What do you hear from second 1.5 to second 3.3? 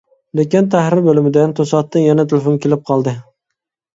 توساتتىن يەنە تېلېفون كېلىپ قالدى.